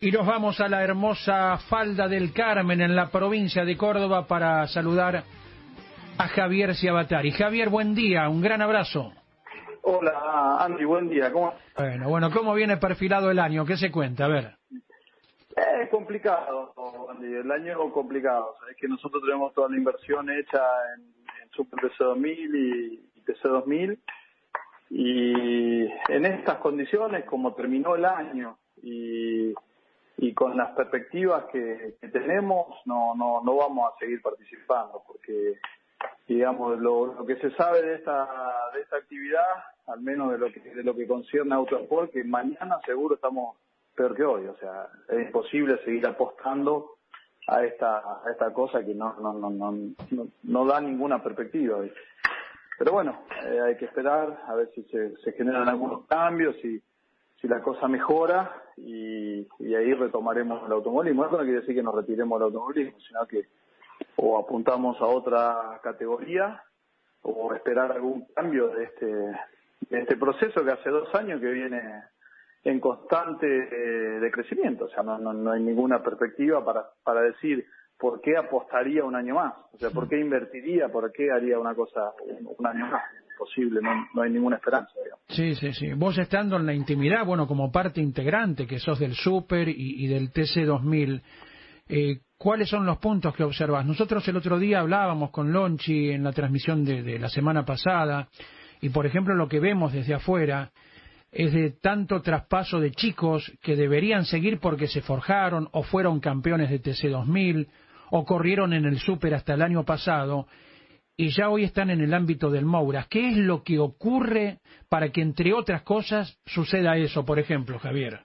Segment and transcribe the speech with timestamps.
[0.00, 4.64] Y nos vamos a la hermosa falda del Carmen en la provincia de Córdoba para
[4.68, 5.24] saludar
[6.16, 7.32] a Javier Ciabatari.
[7.32, 9.12] Javier, buen día, un gran abrazo.
[9.82, 13.66] Hola, Andy, buen día, ¿cómo Bueno, bueno, ¿cómo viene perfilado el año?
[13.66, 14.26] ¿Qué se cuenta?
[14.26, 14.54] A ver.
[15.82, 16.72] Es complicado,
[17.10, 18.54] Andy, el año complicado.
[18.70, 20.62] Es que nosotros tenemos toda la inversión hecha
[20.96, 21.06] en,
[21.42, 23.98] en Super TC2000 y, y TC2000
[24.90, 29.52] y en estas condiciones, como terminó el año y
[30.18, 35.58] y con las perspectivas que, tenemos no, no, no vamos a seguir participando porque
[36.26, 38.28] digamos lo, lo, que se sabe de esta
[38.74, 39.46] de esta actividad
[39.86, 43.56] al menos de lo que de lo que concierne a Autosport que mañana seguro estamos
[43.94, 44.46] peor que hoy.
[44.46, 46.96] O sea es imposible seguir apostando
[47.46, 49.72] a esta a esta cosa que no no no no
[50.10, 51.78] no, no da ninguna perspectiva.
[52.76, 56.82] Pero bueno eh, hay que esperar a ver si se, se generan algunos cambios y
[57.40, 61.26] si la cosa mejora y, ahí retomaremos el automovilismo.
[61.26, 63.46] Eso no quiere decir que nos retiremos del automovilismo, sino que
[64.16, 66.62] o apuntamos a otra categoría
[67.22, 71.80] o esperar algún cambio de este, de este proceso que hace dos años que viene
[72.64, 74.86] en constante eh, decrecimiento.
[74.86, 79.14] O sea, no, no, no hay ninguna perspectiva para, para decir por qué apostaría un
[79.14, 79.54] año más.
[79.72, 82.12] O sea, por qué invertiría, por qué haría una cosa
[82.56, 83.02] un año más
[83.38, 84.90] posible, no, no hay ninguna esperanza.
[85.28, 85.92] Sí, sí, sí.
[85.92, 90.32] Vos estando en la intimidad, bueno, como parte integrante que sos del Super y, del
[90.32, 91.22] TC2000,
[91.88, 93.86] eh, ¿cuáles son los puntos que observas?
[93.86, 98.28] Nosotros el otro día hablábamos con Lonchi en la transmisión de, de la semana pasada
[98.80, 100.70] y, por ejemplo, lo que vemos desde afuera
[101.30, 106.70] es de tanto traspaso de chicos que deberían seguir porque se forjaron o fueron campeones
[106.70, 107.68] de TC2000
[108.10, 110.46] o corrieron en el Super hasta el año pasado
[111.20, 113.06] y ya hoy están en el ámbito del Moura.
[113.10, 118.20] ¿Qué es lo que ocurre para que, entre otras cosas, suceda eso, por ejemplo, Javier?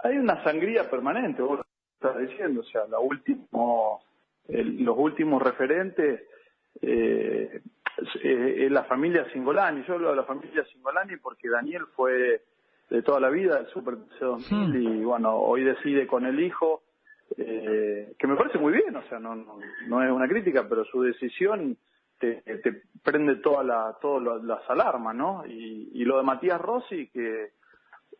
[0.00, 1.64] Hay una sangría permanente, vos lo
[1.94, 4.02] estás diciendo, o sea, la último,
[4.46, 6.20] los últimos referentes
[6.82, 7.62] eh,
[8.22, 9.82] es la familia Singolani.
[9.88, 12.42] Yo hablo de la familia Singolani porque Daniel fue
[12.90, 14.76] de toda la vida el Super C2000 hmm.
[14.76, 16.82] y bueno, hoy decide con el hijo,
[17.38, 20.84] eh, que me parece muy bien, o sea, no, no, no es una crítica, pero
[20.84, 21.78] su decisión
[22.44, 25.44] te, prende toda la, todas las alarmas, ¿no?
[25.46, 27.52] Y, lo de Matías Rossi, que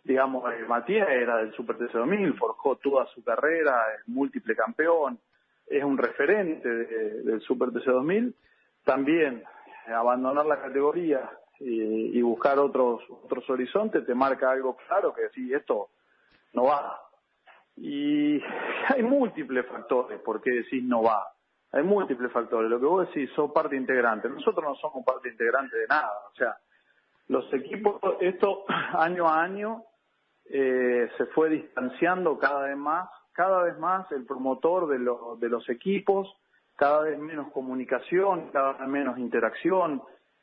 [0.03, 5.19] digamos, eh, Matías era del Super TC2000, forjó toda su carrera, es múltiple campeón,
[5.66, 8.34] es un referente del Super TC2000,
[8.84, 9.42] también
[9.87, 15.53] abandonar la categoría y, y, buscar otros otros horizontes te marca algo claro que sí,
[15.53, 15.88] esto
[16.53, 17.00] no va.
[17.76, 18.41] Y
[18.88, 21.34] hay múltiples factores por qué decís no va
[21.74, 22.70] hay múltiples factores.
[22.70, 24.28] Lo que vos decís, sos parte integrante.
[24.28, 26.12] Nosotros no somos parte integrante de nada.
[26.32, 26.56] O sea,
[27.26, 28.64] los equipos, esto
[28.94, 29.82] año a año
[30.44, 35.68] eh, se fue distanciando cada vez más, cada vez más el promotor de, de los
[35.68, 36.32] equipos,
[36.76, 40.00] cada vez menos comunicación, cada vez menos interacción,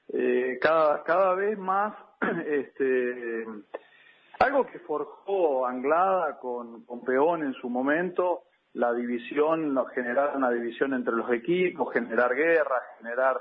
[0.09, 1.95] eh, cada, cada vez más
[2.45, 3.45] este,
[4.39, 8.43] algo que forjó Anglada con Peón en su momento,
[8.73, 13.37] la división, generar una división entre los equipos, generar guerra, generar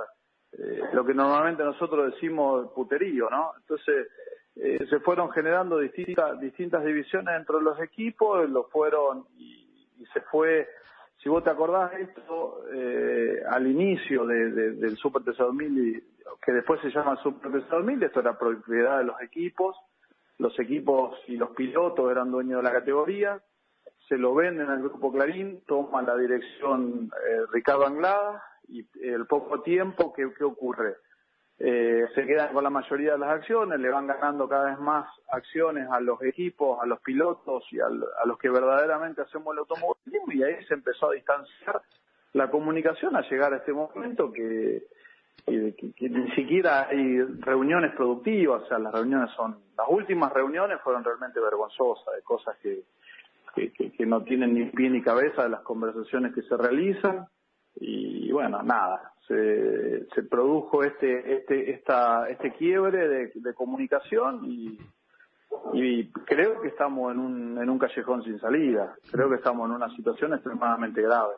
[0.53, 3.53] eh, lo que normalmente nosotros decimos puterío, ¿no?
[3.59, 4.09] Entonces,
[4.57, 9.59] eh, se fueron generando distintas, distintas divisiones entre los equipos, lo fueron y,
[10.13, 10.67] se fue,
[11.23, 16.03] si vos te acordás esto, eh, al inicio de, del Super TC2000,
[16.43, 19.77] que después se llama Super TC2000, esto era propiedad de los equipos,
[20.39, 23.41] los equipos y los pilotos eran dueños de la categoría,
[24.11, 29.63] se lo venden al Grupo Clarín, toma la dirección eh, Ricardo Anglada y el poco
[29.63, 30.97] tiempo, ¿qué, ocurre?
[31.61, 35.07] Eh, se quedan con la mayoría de las acciones, le van ganando cada vez más
[35.31, 37.89] acciones a los equipos, a los pilotos y a
[38.25, 41.81] los que verdaderamente hacemos el automovilismo y ahí se empezó a distanciar
[42.33, 44.83] la comunicación a llegar a este momento que,
[45.47, 51.39] ni siquiera hay reuniones productivas, o sea, las reuniones son, las últimas reuniones fueron realmente
[51.39, 52.83] vergonzosas, de cosas que,
[53.55, 57.27] que, no tienen ni pie ni cabeza de las conversaciones que se realizan
[57.77, 64.79] y bueno nada se, se produjo este este esta este quiebre de, de comunicación y
[65.73, 68.95] y creo que estamos en un, en un callejón sin salida.
[69.11, 71.35] Creo que estamos en una situación extremadamente grave.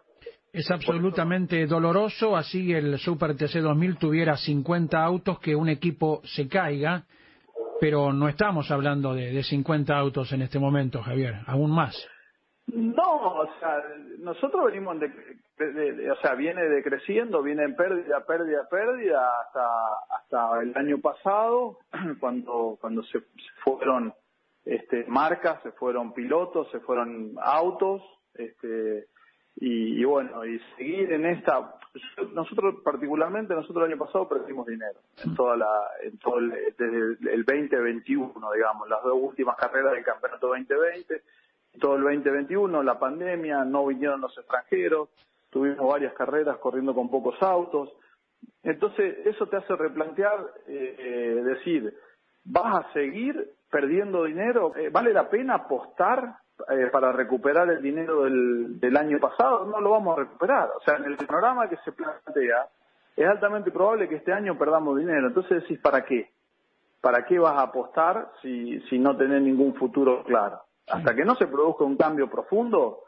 [0.52, 6.46] Es absolutamente doloroso, así el Super TC 2000 tuviera 50 autos, que un equipo se
[6.46, 7.06] caiga
[7.82, 12.08] pero no estamos hablando de, de 50 autos en este momento, Javier, aún más.
[12.68, 13.82] No, o sea,
[14.20, 19.66] nosotros venimos de, o sea, viene decreciendo, viene en pérdida, pérdida, pérdida hasta
[20.16, 21.78] hasta el año pasado,
[22.20, 23.18] cuando cuando se
[23.64, 24.14] fueron
[24.64, 28.00] este, marcas, se fueron pilotos, se fueron autos,
[28.34, 29.06] este,
[29.64, 31.76] y, bueno, y seguir en esta,
[32.32, 35.68] nosotros particularmente, nosotros el año pasado perdimos dinero en toda la,
[36.02, 41.22] en todo el, desde el 2021, digamos, las dos últimas carreras del campeonato 2020,
[41.78, 45.10] todo el 2021, la pandemia, no vinieron los extranjeros,
[45.48, 47.92] tuvimos varias carreras corriendo con pocos autos,
[48.64, 51.96] entonces eso te hace replantear, eh, eh decir,
[52.44, 54.74] ¿vas a seguir perdiendo dinero?
[54.74, 59.80] Eh, ¿Vale la pena apostar eh, para recuperar el dinero del, del año pasado, no
[59.80, 60.70] lo vamos a recuperar.
[60.76, 62.68] O sea, en el panorama que se plantea,
[63.16, 65.28] es altamente probable que este año perdamos dinero.
[65.28, 66.30] Entonces decís, ¿para qué?
[67.00, 70.60] ¿Para qué vas a apostar si, si no tenés ningún futuro claro?
[70.88, 73.00] Hasta que no se produzca un cambio profundo,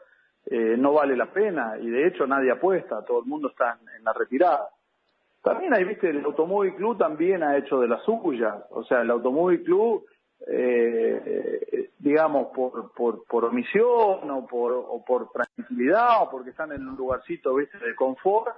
[0.45, 3.89] eh, no vale la pena y de hecho nadie apuesta, todo el mundo está en,
[3.97, 4.69] en la retirada.
[5.45, 8.65] También ahí, viste, el Automóvil Club también ha hecho de la suya.
[8.71, 10.03] O sea, el Automóvil Club
[10.47, 11.04] eh,
[12.05, 16.95] digamos, por, por, por omisión o por, o por tranquilidad o porque están en un
[16.95, 17.79] lugarcito ¿viste?
[17.79, 18.55] de confort,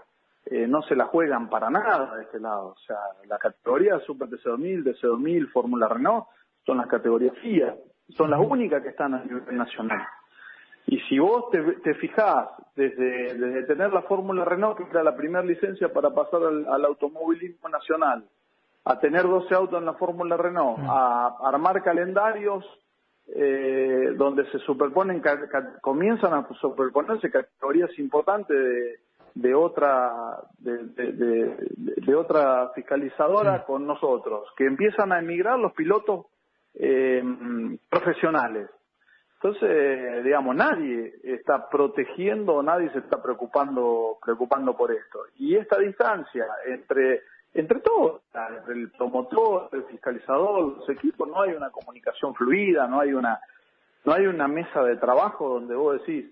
[0.48, 2.76] eh, no se la juegan para nada de este lado.
[2.76, 6.26] O sea, la categoría Super TC2000, DC2000, Fórmula Renault
[6.66, 7.74] son las categorías FIA,
[8.10, 10.06] son las únicas que están a nivel nacional.
[10.86, 15.16] Y si vos te, te fijás desde, desde tener la Fórmula Renault, que era la
[15.16, 18.26] primera licencia para pasar al, al automovilismo nacional,
[18.84, 20.90] a tener 12 autos en la Fórmula Renault, mm.
[20.90, 22.66] a armar calendarios
[23.36, 25.22] eh, donde se superponen,
[25.82, 29.00] comienzan a superponerse categorías importantes de,
[29.36, 36.28] de otra de, de, de, otra fiscalizadora con nosotros, que empiezan a emigrar los pilotos
[36.74, 37.22] eh,
[37.90, 38.70] profesionales.
[39.36, 45.20] Entonces, digamos, nadie está protegiendo, nadie se está preocupando preocupando por esto.
[45.36, 47.22] Y esta distancia entre
[47.58, 53.00] entre todos, entre el promotor, el fiscalizador, los equipos, no hay una comunicación fluida, no
[53.00, 53.40] hay una,
[54.06, 56.26] no hay una mesa de trabajo donde vos decís,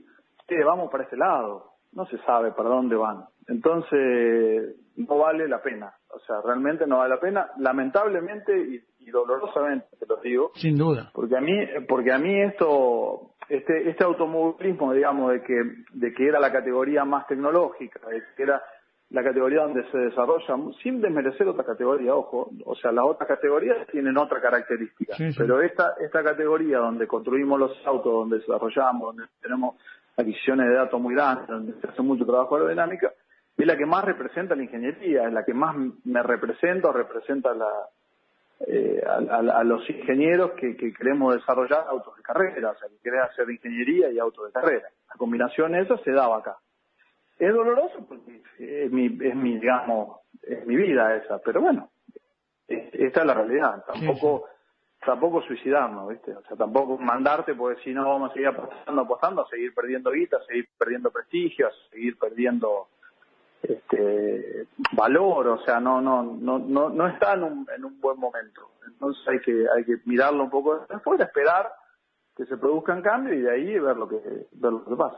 [0.47, 3.25] eh, vamos para ese lado, no se sabe para dónde van.
[3.47, 8.81] Entonces, no vale la pena, o sea, realmente no vale la pena, lamentablemente y,
[9.11, 10.51] dolorosamente te lo digo.
[10.55, 11.11] Sin duda.
[11.13, 11.53] Porque a mí,
[11.87, 15.61] porque a mí esto, este, este automovilismo, digamos, de que,
[15.93, 18.63] de que era la categoría más tecnológica, de que era
[19.11, 23.87] la categoría donde se desarrolla, sin desmerecer otra categoría, ojo, o sea, las otras categorías
[23.87, 29.75] tienen otra característica, pero esta, esta categoría donde construimos los autos, donde desarrollamos, donde tenemos
[30.17, 33.13] adquisiciones de datos muy grandes, donde se hace mucho trabajo aerodinámica,
[33.57, 37.53] es la que más representa la ingeniería, es la que más me representa o representa
[37.53, 37.69] la,
[38.67, 43.29] eh, a, los ingenieros que, que, queremos desarrollar autos de carrera, o sea, que queremos
[43.29, 44.89] hacer ingeniería y autos de carrera.
[45.07, 46.57] La combinación esa se daba acá.
[47.37, 51.89] Es doloroso porque es mi, es mi digamos, es mi vida esa, pero bueno,
[52.67, 53.83] esta es la realidad.
[53.85, 54.45] Tampoco,
[55.05, 56.33] tampoco suicidarnos, ¿viste?
[56.33, 60.11] O sea, tampoco mandarte porque si no vamos a seguir apostando, apostando, a seguir perdiendo
[60.11, 62.87] guita, a seguir perdiendo prestigio, a seguir perdiendo
[63.61, 68.19] este valor, o sea, no no no no no está en un, en un buen
[68.19, 68.69] momento.
[68.87, 71.71] Entonces hay que hay que mirarlo un poco después, esperar
[72.35, 74.17] que se produzcan cambios y de ahí ver lo que
[74.53, 75.17] ver lo que pasa.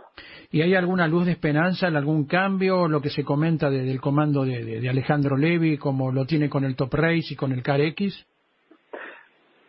[0.51, 2.87] ¿Y hay alguna luz de esperanza en algún cambio?
[2.87, 6.75] Lo que se comenta del comando de, de, Alejandro Levi, como lo tiene con el
[6.75, 8.25] Top Race y con el CAR X.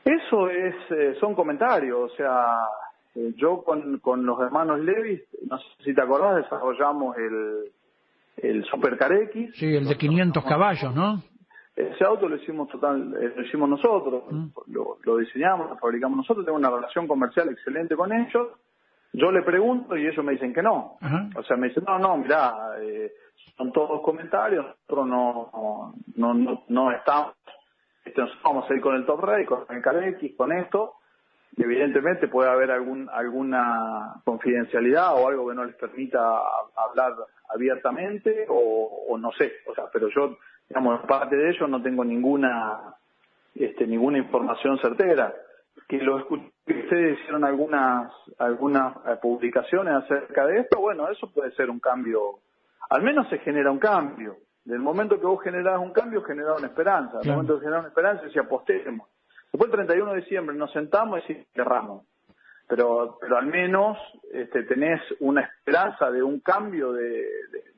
[0.04, 2.56] Eso es eh, son comentarios, o sea,
[3.14, 7.72] eh, yo con, con los hermanos Levi, no sé si te acordás, desarrollamos el
[8.42, 9.50] el Super Car X.
[9.54, 11.22] Sí, el de 500 caballos, ¿no?
[11.78, 14.46] Ese auto lo hicimos total, eh, lo hicimos nosotros, mm.
[14.72, 18.48] lo, diseñamos, lo fabricamos nosotros, tengo una relación comercial excelente con ellos.
[19.12, 20.98] Yo le pregunto y ellos me dicen que no.
[21.36, 23.12] O sea, me dicen, no, no, mirá, eh,
[23.56, 27.34] son todos comentarios, nosotros no, no, no, no estamos,
[28.04, 30.94] este, vamos a ir con el Top Ray, con el CarX, con esto,
[31.56, 36.40] y evidentemente puede haber algún, alguna confidencialidad o algo que no les permita
[36.74, 37.14] hablar
[37.54, 40.36] abiertamente o, o no sé, o sea, pero yo
[40.68, 42.94] digamos, parte de ello no tengo ninguna,
[43.54, 45.34] este, ninguna información certera.
[45.88, 51.32] Que lo escuché, que ustedes hicieron algunas, algunas eh, publicaciones acerca de esto, bueno, eso
[51.32, 52.40] puede ser un cambio,
[52.90, 54.36] al menos se genera un cambio.
[54.64, 57.20] Del momento que vos generás un cambio, generás una esperanza.
[57.20, 59.08] Del momento que generás una esperanza, si apostemos.
[59.50, 62.04] Después el 31 de diciembre nos sentamos y cerramos
[62.68, 63.96] pero pero al menos
[64.30, 67.26] este, tenés una esperanza de un cambio de,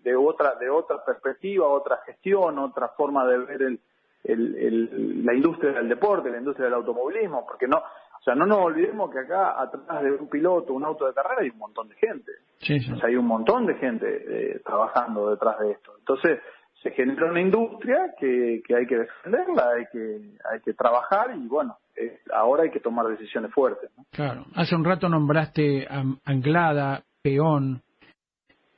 [0.02, 3.80] de, otra de otra perspectiva otra gestión otra forma de ver el,
[4.24, 8.58] el, la industria del deporte la industria del automovilismo porque no o sea no nos
[8.58, 11.94] olvidemos que acá atrás de un piloto un auto de carrera hay un montón de
[11.94, 12.32] gente.
[12.58, 15.94] Sí, O sea, hay un montón de gente eh, trabajando detrás de esto.
[15.98, 16.38] Entonces
[16.82, 20.20] se genera una industria que, que hay que defenderla, hay que,
[20.50, 23.90] hay que trabajar y bueno, eh, ahora hay que tomar decisiones fuertes.
[24.10, 27.82] Claro, hace un rato nombraste a Anglada, Peón,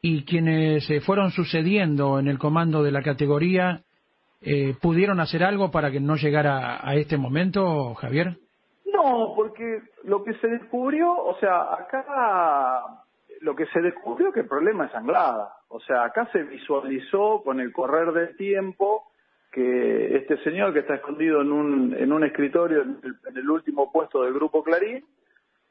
[0.01, 3.83] y quienes se fueron sucediendo en el comando de la categoría,
[4.41, 8.37] eh, ¿pudieron hacer algo para que no llegara a este momento, Javier?
[8.93, 12.05] No, porque lo que se descubrió, o sea, acá
[13.43, 15.55] lo que se descubrió que el problema es Anglada.
[15.75, 19.11] O sea, acá se visualizó con el correr del tiempo
[19.51, 22.99] que este señor que está escondido en un, en un escritorio en
[23.35, 25.05] el, último puesto del grupo Clarín,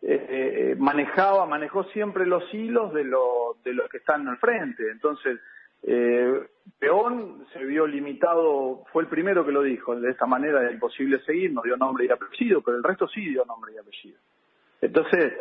[0.01, 4.89] eh, eh, manejaba, manejó siempre los hilos de, lo, de los que están al frente.
[4.91, 5.39] Entonces,
[5.83, 6.47] eh,
[6.79, 11.19] Peón se vio limitado, fue el primero que lo dijo, de esta manera es imposible
[11.25, 14.17] seguir, no dio nombre y apellido, pero el resto sí dio nombre y apellido.
[14.81, 15.33] Entonces,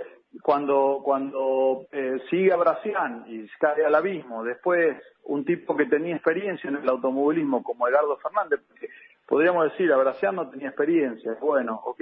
[0.43, 2.81] cuando, cuando eh, sigue a
[3.27, 8.17] y cae al abismo, después un tipo que tenía experiencia en el automovilismo como Edgardo
[8.19, 8.89] Fernández, porque
[9.27, 12.01] podríamos decir, a no tenía experiencia, bueno, ok,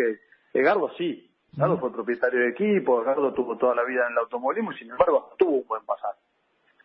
[0.53, 4.73] Edgardo sí, Edgardo fue propietario de equipo, Edgardo tuvo toda la vida en el automovilismo
[4.73, 6.15] y sin embargo tuvo un buen pasar.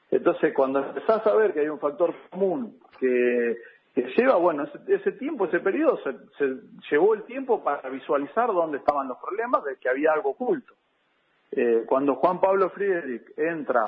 [0.10, 3.58] Entonces, cuando empezás a ver que hay un factor común que,
[3.96, 6.56] que lleva, bueno, ese, tiempo, ese periodo, se, se,
[6.92, 10.76] llevó el tiempo para visualizar dónde estaban los problemas, de que había algo oculto.
[11.64, 13.86] Eh, cuando Juan Pablo Friedrich entra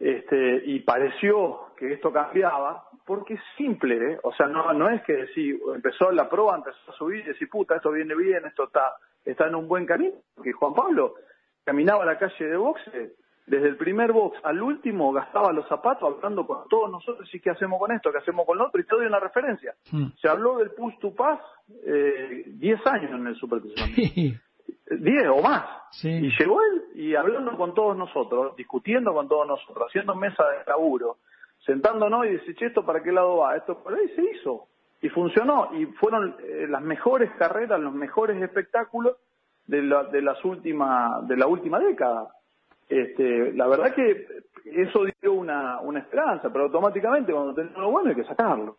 [0.00, 4.18] este, y pareció que esto cambiaba, porque es simple, ¿eh?
[4.22, 7.50] o sea, no, no es que si empezó la prueba, empezó a subir y decir,
[7.50, 11.16] puta, esto viene bien, esto está, está en un buen camino, porque Juan Pablo
[11.62, 13.12] caminaba a la calle de boxe,
[13.46, 17.50] desde el primer box al último gastaba los zapatos hablando con todos nosotros y qué
[17.50, 19.74] hacemos con esto, qué hacemos con lo otro, y te doy una referencia.
[19.92, 20.06] Hmm.
[20.18, 21.40] Se habló del push to pass
[21.84, 23.60] eh, 10 años en el Super
[24.90, 25.64] 10 o más.
[26.02, 30.64] Y llegó él y hablando con todos nosotros, discutiendo con todos nosotros, haciendo mesa de
[30.66, 31.18] laburo,
[31.64, 33.56] sentándonos y dice, che, ¿esto para qué lado va?
[33.56, 34.66] Esto por ahí se hizo.
[35.00, 35.70] Y funcionó.
[35.74, 39.16] Y fueron eh, las mejores carreras, los mejores espectáculos
[39.66, 42.28] de la, de las últimas, de la última década.
[42.88, 44.26] Este, la verdad que
[44.64, 48.76] eso dio una, una esperanza, pero automáticamente cuando tenemos lo bueno hay que sacarlo.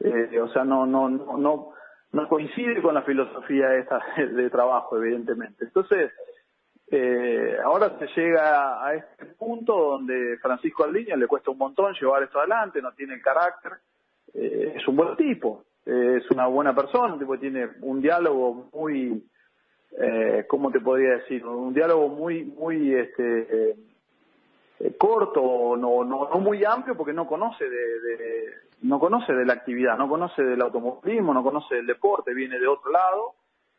[0.00, 1.70] Eh, o sea, no, no, no, no,
[2.12, 5.64] no coincide con la filosofía esta de trabajo, evidentemente.
[5.64, 6.12] Entonces,
[6.88, 12.22] eh, ahora se llega a este punto donde Francisco Aldiña le cuesta un montón llevar
[12.22, 13.72] esto adelante, no tiene el carácter,
[14.34, 18.70] eh, es un buen tipo, eh, es una buena persona, un tipo tiene un diálogo
[18.72, 19.24] muy,
[19.98, 21.44] eh, ¿cómo te podría decir?
[21.44, 23.74] Un diálogo muy, muy, este,
[24.78, 29.54] eh, corto, no, no, no muy amplio porque no conoce de, no conoce de la
[29.54, 33.34] actividad, no conoce del automovilismo, no conoce del deporte, viene de otro lado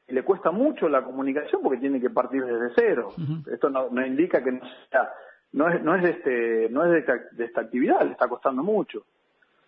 [0.08, 3.14] y le cuesta mucho la comunicación porque tiene que partir desde cero.
[3.52, 5.12] Esto no, no, indica que no sea,
[5.52, 8.28] no es, no es de este, no es de esta, de esta actividad, le está
[8.28, 9.04] costando mucho.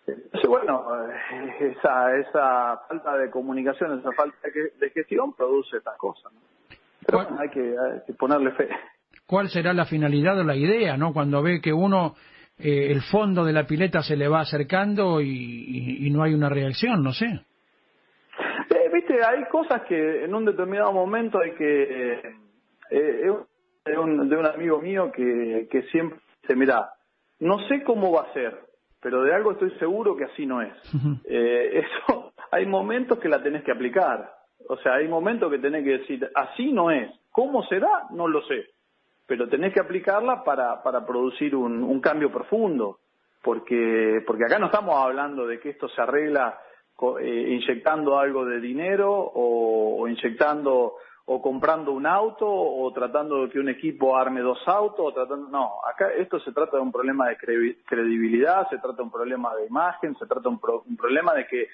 [0.08, 6.32] Entonces, bueno, eh, esa, esa falta de comunicación, esa falta de gestión produce estas cosas.
[7.06, 8.70] Pero bueno, hay, que, hay que ponerle fe
[9.30, 11.14] cuál será la finalidad o la idea, ¿no?
[11.14, 12.16] Cuando ve que uno,
[12.58, 17.04] eh, el fondo de la pileta se le va acercando y, no hay una reacción,
[17.04, 17.28] no sé.
[17.28, 21.84] Eh, Viste, hay cosas que en un determinado momento hay que...
[21.84, 22.22] Eh,
[22.90, 23.34] eh
[23.86, 26.90] de, un, de un amigo mío que, que siempre dice, mira,
[27.40, 28.60] no sé cómo va a ser,
[29.00, 30.74] pero de algo estoy seguro que así no es.
[31.26, 34.32] eh, eso, hay momentos que la tenés que aplicar.
[34.68, 37.12] O sea, hay momentos que tenés que decir, así no es.
[37.32, 38.08] ¿Cómo será?
[38.12, 38.66] No lo sé
[39.30, 42.98] pero tenés que aplicarla para, para producir un, un cambio profundo,
[43.44, 46.60] porque, porque acá no estamos hablando de que esto se arregla
[47.22, 50.96] eh, inyectando algo de dinero o, inyectando
[51.26, 55.48] o comprando un auto o tratando de que un equipo arme dos autos o tratando
[55.48, 57.38] no acá esto se trata de un problema de
[57.86, 61.46] credibilidad se trata de un problema de imagen se trata de un, un problema de
[61.46, 61.68] que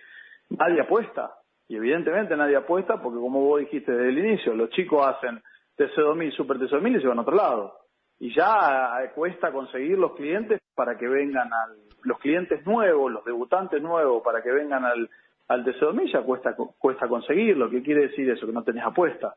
[0.49, 1.35] nadie apuesta.
[1.67, 5.41] Y evidentemente nadie apuesta porque como vos dijiste desde el inicio los chicos hacen
[5.77, 7.79] TC2000, Super TC2000 y se van a otro lado.
[8.19, 13.25] Y ya eh, cuesta conseguir los clientes para que vengan al, los clientes nuevos, los
[13.25, 15.09] debutantes nuevos para que vengan al,
[15.47, 17.69] al TC2000 ya cuesta, cuesta conseguirlo.
[17.69, 18.45] ¿Qué quiere decir eso?
[18.45, 19.35] Que no tenés apuesta.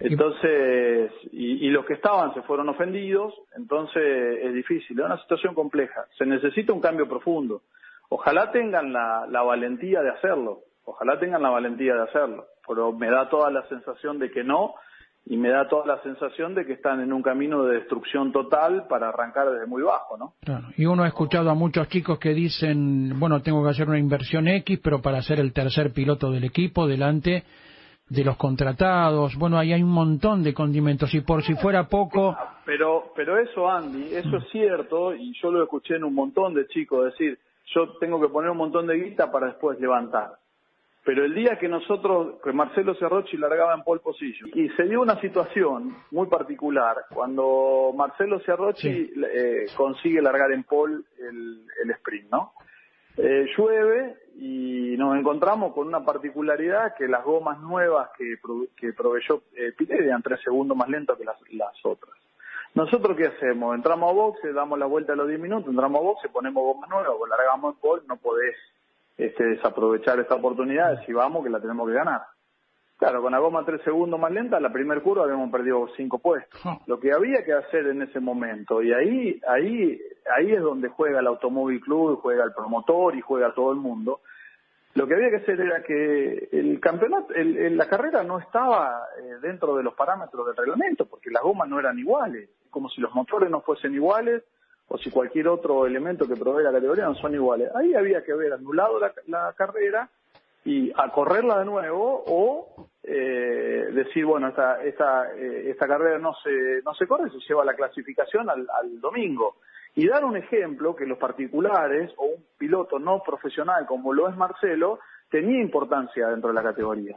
[0.00, 5.54] Entonces, y, y, los que estaban se fueron ofendidos, entonces es difícil, es una situación
[5.54, 6.06] compleja.
[6.16, 7.60] Se necesita un cambio profundo.
[8.08, 13.10] Ojalá tengan la, la valentía de hacerlo, ojalá tengan la valentía de hacerlo, pero me
[13.10, 14.74] da toda la sensación de que no,
[15.26, 18.86] y me da toda la sensación de que están en un camino de destrucción total
[18.88, 20.34] para arrancar desde muy bajo, ¿no?
[20.40, 20.68] Claro.
[20.76, 24.48] Y uno ha escuchado a muchos chicos que dicen, bueno, tengo que hacer una inversión
[24.48, 27.44] X, pero para ser el tercer piloto del equipo delante
[28.08, 32.36] de los contratados, bueno, ahí hay un montón de condimentos y por si fuera poco...
[32.64, 36.66] Pero, pero eso, Andy, eso es cierto y yo lo escuché en un montón de
[36.66, 40.32] chicos decir, yo tengo que poner un montón de guita para después levantar.
[41.04, 45.00] Pero el día que nosotros, que Marcelo Cerrochi largaba en pole position, y se dio
[45.00, 52.30] una situación muy particular, cuando Marcelo Cerrochi eh, consigue largar en pole el, el sprint,
[52.30, 52.52] ¿no?
[53.16, 58.36] Eh, llueve y nos encontramos con una particularidad que las gomas nuevas que,
[58.76, 62.14] que proveyó eh, eran tres segundos más lentas que las, las otras.
[62.74, 63.74] ¿Nosotros qué hacemos?
[63.74, 66.88] Entramos a boxe, damos la vuelta a los 10 minutos, entramos a boxe, ponemos gomas
[66.88, 68.56] nuevas, largamos en pole, no podés
[69.24, 72.22] este, desaprovechar esta oportunidad, si vamos que la tenemos que ganar.
[72.96, 76.60] Claro, con la goma tres segundos más lenta, la primer curva habíamos perdido cinco puestos.
[76.86, 79.98] Lo que había que hacer en ese momento, y ahí, ahí,
[80.36, 84.20] ahí es donde juega el Automóvil Club, juega el promotor y juega todo el mundo.
[84.94, 89.36] Lo que había que hacer era que el campeonato, el, la carrera no estaba eh,
[89.40, 93.14] dentro de los parámetros del reglamento, porque las gomas no eran iguales, como si los
[93.14, 94.42] motores no fuesen iguales,
[94.92, 97.70] o si cualquier otro elemento que provee la categoría no son iguales.
[97.76, 100.08] Ahí había que haber anulado la, carrera
[100.64, 106.34] y a correrla de nuevo o eh, decir, bueno, esta, esta, eh, esta carrera no
[106.42, 109.58] se, no se corre, se lleva la clasificación al, al domingo.
[109.94, 114.36] Y dar un ejemplo que los particulares o un piloto no profesional como lo es
[114.36, 114.98] Marcelo
[115.30, 117.16] tenía importancia dentro de la categoría.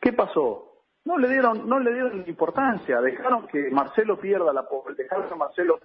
[0.00, 0.72] ¿Qué pasó?
[1.04, 4.66] No le dieron, no le dieron importancia, dejaron que Marcelo pierda la
[4.96, 5.78] dejaron que Marcelo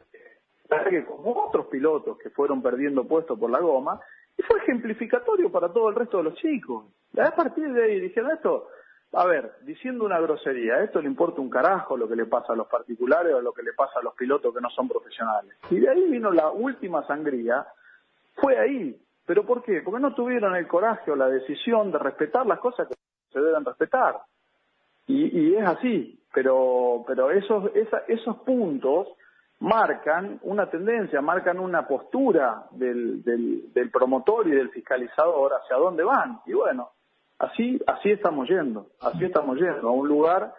[0.90, 4.00] que como otros pilotos que fueron perdiendo puestos por la goma,
[4.38, 6.86] y fue ejemplificatorio para todo el resto de los chicos.
[7.18, 8.70] A partir de ahí dijeron esto,
[9.14, 12.56] a ver, diciendo una grosería, esto le importa un carajo lo que le pasa a
[12.56, 15.56] los particulares o lo que le pasa a los pilotos que no son profesionales.
[15.72, 17.66] Y de ahí vino la última sangría,
[18.36, 18.98] fue ahí.
[19.26, 19.82] ¿Pero por qué?
[19.82, 22.96] Porque no tuvieron el coraje o la decisión de respetar las cosas que
[23.32, 24.22] se deben respetar.
[25.08, 27.72] Y, y es así, pero, pero esos,
[28.08, 29.08] esos puntos
[29.60, 36.40] marcan una tendencia, marcan una postura del, del, promotor y del fiscalizador hacia dónde van.
[36.46, 36.90] Y bueno,
[37.38, 40.54] así, así estamos yendo, así estamos yendo, a un lugar,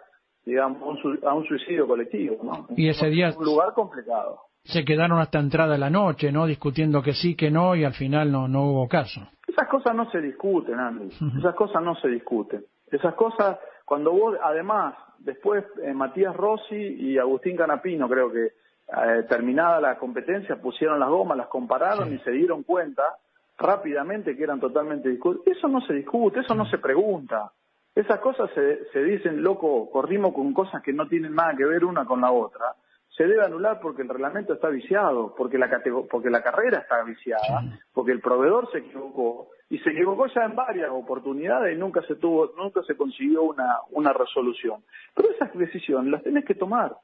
[0.45, 2.67] digamos, a un suicidio colectivo, ¿no?
[2.75, 3.33] Y ese día...
[3.37, 4.39] Un lugar complicado.
[4.63, 6.45] Se quedaron hasta entrada la noche, ¿no?
[6.45, 9.21] Discutiendo que sí, que no, y al final no, no hubo caso.
[9.47, 11.09] Esas cosas no se discuten, Andy.
[11.39, 12.63] Esas cosas no se discuten.
[12.91, 18.51] Esas cosas, cuando vos, además, después eh, Matías Rossi y Agustín Canapino, creo que
[18.87, 23.03] eh, terminada la competencia, pusieron las gomas, las compararon y se dieron cuenta
[23.57, 25.57] rápidamente que eran totalmente discutibles.
[25.57, 27.51] Eso no se discute, eso no se pregunta.
[27.93, 31.85] Esas cosas se, se dicen, loco, corrimos con cosas que no tienen nada que ver
[31.85, 32.75] una con la otra.
[33.15, 35.69] Se debe anular porque el reglamento está viciado, porque la,
[36.09, 37.61] porque la carrera está viciada,
[37.93, 42.15] porque el proveedor se equivocó y se equivocó ya en varias oportunidades y nunca se
[42.15, 44.83] tuvo, nunca se consiguió una, una resolución.
[45.13, 46.95] Pero esas decisiones las tenés que tomar.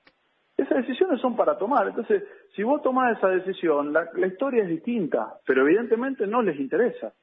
[0.57, 1.87] Esas decisiones son para tomar.
[1.87, 2.23] Entonces,
[2.55, 7.13] si vos tomás esa decisión, la, historia es distinta, pero evidentemente no les interesa.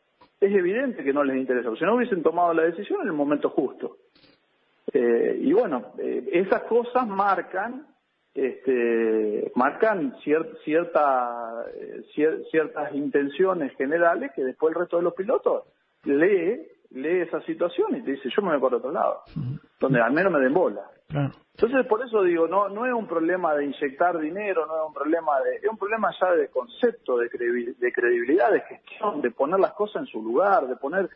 [0.40, 3.12] Es evidente que no les interesa, porque si no hubiesen tomado la decisión en el
[3.12, 3.98] momento justo.
[4.92, 7.86] Eh, y bueno, eh, esas cosas marcan
[8.34, 12.02] este, marcan cierta, eh,
[12.50, 15.64] ciertas intenciones generales que después el resto de los pilotos
[16.02, 19.22] lee, lee esa situación y te dice, yo me voy por otro lado,
[19.78, 20.90] donde al menos me den bola.
[21.14, 24.94] Entonces, por eso digo, no no es un problema de inyectar dinero, no es un
[24.94, 25.56] problema de...
[25.56, 27.28] Es un problema ya de concepto, de,
[27.78, 31.08] de credibilidad, de gestión, de poner las cosas en su lugar, de poner...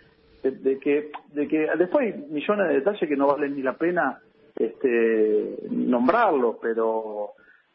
[0.42, 4.20] De, que de que después hay millones de detalles que no valen ni la pena
[4.54, 7.32] este nombrarlos, pero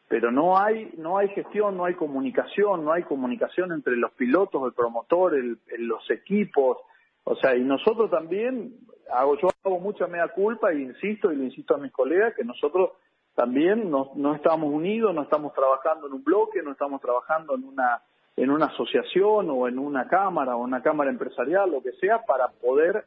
[0.08, 4.64] pero no hay no hay gestión, no hay comunicación, no hay comunicación entre los pilotos,
[4.66, 6.78] el promotor, el, los equipos,
[7.24, 8.74] o sea, y nosotros también
[9.12, 12.44] hago yo hago mucha media culpa e insisto y le insisto a mis colegas que
[12.44, 12.90] nosotros
[13.34, 17.64] también no, no estamos unidos, no estamos trabajando en un bloque, no estamos trabajando en
[17.64, 18.02] una
[18.36, 22.48] en una asociación o en una cámara o una cámara empresarial, lo que sea, para
[22.48, 23.04] poder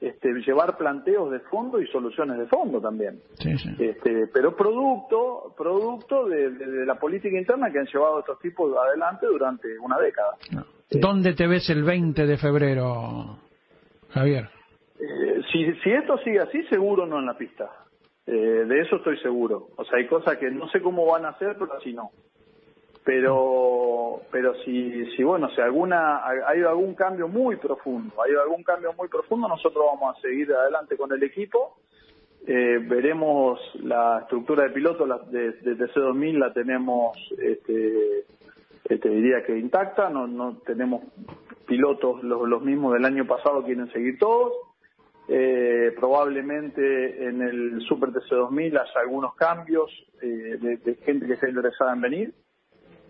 [0.00, 3.20] este, llevar planteos de fondo y soluciones de fondo también.
[3.78, 9.76] Este, pero producto, producto de, la política interna que han llevado estos tipos adelante durante
[9.80, 10.34] una década.
[10.90, 13.38] ¿Dónde te ves el 20 de febrero,
[14.10, 14.48] Javier?
[15.00, 17.70] Eh, si, si esto sigue así, seguro no en la pista.
[18.26, 19.68] Eh, de eso estoy seguro.
[19.76, 22.10] O sea, hay cosas que no sé cómo van a hacer, pero así no.
[23.04, 28.92] Pero, pero si, si bueno, si alguna, hay algún cambio muy profundo, hay algún cambio
[28.92, 31.78] muy profundo, nosotros vamos a seguir adelante con el equipo.
[32.46, 38.24] Eh, veremos la estructura de pilotos de, de TC2000 la tenemos, este,
[38.84, 41.02] te diría que intacta, no, no tenemos
[41.66, 44.52] pilotos los, los mismos del año pasado, quieren seguir todos
[45.30, 49.90] eh, probablemente en el Super TC2000 haya algunos cambios
[50.22, 52.34] eh, de, gente que está interesada en venir.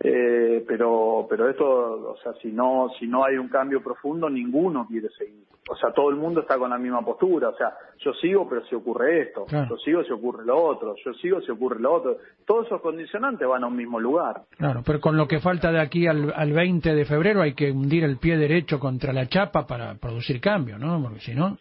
[0.00, 4.86] Eh, pero pero esto o sea si no si no hay un cambio profundo ninguno
[4.86, 5.44] quiere seguir.
[5.68, 7.50] O sea todo el mundo está con la misma postura.
[7.50, 9.46] O sea yo sigo pero si ocurre esto.
[9.48, 10.96] Yo sigo si ocurre lo otro.
[11.04, 12.16] Yo sigo si ocurre lo otro.
[12.44, 14.42] Todos esos condicionantes van a un mismo lugar.
[14.56, 17.70] Claro pero con lo que falta de aquí al, al 20 de febrero hay que
[17.70, 21.58] hundir el pie derecho contra la chapa para producir cambio no porque si no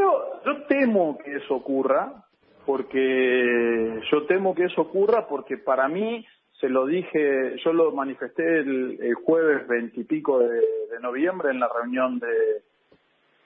[0.00, 2.24] creo yo temo que eso ocurra
[2.64, 6.24] porque yo temo que eso ocurra porque para mí
[6.60, 10.60] se lo dije, yo lo manifesté el, jueves veintipico de,
[11.00, 12.62] noviembre en la reunión de,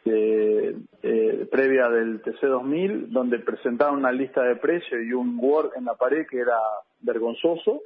[0.04, 5.94] eh, previa del TC2000, donde presentaron una lista de precios y un Word en la
[5.94, 6.58] pared que era
[7.02, 7.82] vergonzoso.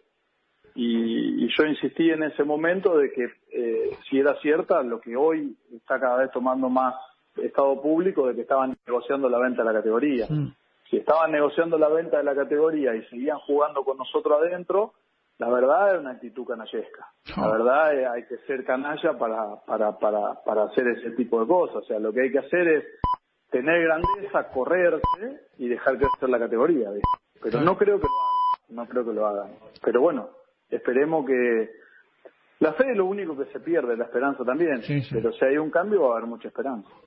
[0.74, 5.54] Y, yo insistí en ese momento de que eh, si era cierta lo que hoy
[5.74, 6.94] está cada vez tomando más
[7.44, 10.26] estado público de que estaban negociando la venta de la categoría.
[10.90, 14.94] Si estaban negociando la venta de la categoría y seguían jugando con nosotros adentro,
[15.38, 17.06] la verdad es una actitud canallesca.
[17.36, 17.52] La ah.
[17.52, 21.76] verdad es, hay que ser canalla para, para, para, para hacer ese tipo de cosas.
[21.76, 22.84] O sea, lo que hay que hacer es
[23.50, 26.90] tener grandeza, correrse y dejar crecer la categoría.
[27.40, 29.50] Pero no creo que lo hagan, no creo que lo hagan.
[29.82, 30.30] Pero bueno,
[30.70, 31.70] esperemos que...
[32.60, 34.82] La fe es lo único que se pierde, la esperanza también.
[35.12, 36.90] Pero si hay un cambio va a haber mucha esperanza.